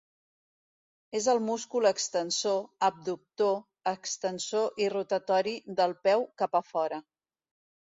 [1.19, 2.59] És el múscul extensor,
[2.89, 3.55] abductor,
[3.95, 7.05] extensor i rotatori del peu cap a fora.